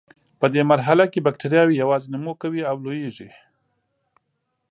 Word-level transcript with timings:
په 0.39 0.45
دې 0.53 0.61
مرحله 0.71 1.05
کې 1.11 1.25
بکټریاوې 1.25 1.75
یوازې 1.83 2.07
نمو 2.13 2.33
کوي 2.41 2.61
او 2.69 2.75
لویږي. 2.83 3.29